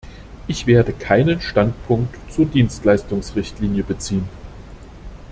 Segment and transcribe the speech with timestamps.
[0.47, 4.27] Ich werde keinen Standpunkt zur Dienstleistungsrichtlinie beziehen.